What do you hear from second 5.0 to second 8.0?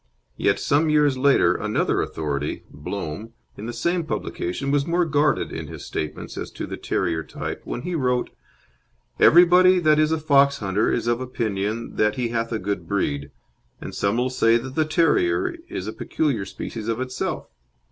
guarded in his statements as to the terrier type when he